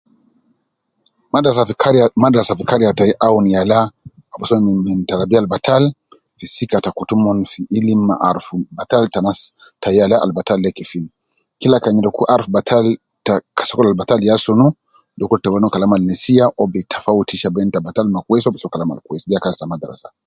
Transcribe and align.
Madrasa 1.33 1.67
fi 1.69 1.73
kariya 1.81 2.05
madarasa 2.23 2.57
fi 2.59 2.63
kariya 2.69 2.97
tai 2.97 3.11
aun 3.27 3.45
yala 3.55 3.79
abusu 4.33 4.53
omon 4.55 4.73
min, 4.75 4.79
min 4.87 4.99
tarabiya 5.09 5.39
al 5.43 5.49
batal 5.53 5.83
fi 6.37 6.45
sika 6.55 6.77
ta 6.85 6.89
kutu 6.97 7.13
omon 7.19 7.37
fi 7.51 7.59
ilim 7.77 8.01
ma 8.09 8.15
arufu 8.29 8.55
batal 8.77 9.03
ta 9.13 9.19
masi 9.25 9.45
ta 9.83 9.89
yala 9.97 10.15
al 10.25 10.31
batal 10.37 10.59
de 10.63 10.69
kefin, 10.77 11.05
kila 11.61 11.77
kan 11.83 11.93
nyereku 11.95 12.21
aruf 12.33 12.47
batal 12.57 12.85
ta 13.25 13.33
ka 13.57 13.63
sokol 13.69 13.87
al 13.89 13.99
batal, 14.01 14.19
yaa 14.29 14.43
sunu 14.45 14.67
dukur 15.19 15.39
ta 15.41 15.49
weno 15.53 15.67
kalam 15.73 15.91
al 15.95 16.03
nesiya 16.09 16.45
uwo 16.51 16.65
bi 16.73 16.79
tafautisha 16.91 17.47
bein 17.55 17.69
ta 17.73 17.79
batal 17.87 18.07
ma 18.13 18.19
kwesi, 18.25 18.45
uwo 18.45 18.53
bi 18.53 18.61
soo 18.61 18.73
kalam 18.73 18.89
al 18.91 19.01
kwesi, 19.05 19.25
deya 19.27 19.43
kazi 19.43 19.57
ta 19.61 19.71
madrasa 19.73 20.09